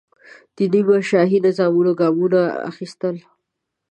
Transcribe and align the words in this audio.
د 0.55 0.57
نیمه 0.73 0.97
شاهي 1.09 1.39
نظامونو 1.47 1.91
ګامونه 1.99 2.41
اخیستل. 2.71 3.15